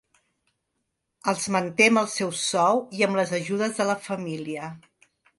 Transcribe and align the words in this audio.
Els 1.33 1.43
manté 1.55 1.89
amb 1.91 2.01
el 2.01 2.07
seu 2.13 2.31
sou 2.43 2.81
i 2.99 3.05
amb 3.07 3.19
les 3.19 3.33
ajudes 3.41 3.77
de 3.81 3.87
la 3.91 3.97
família. 4.07 4.71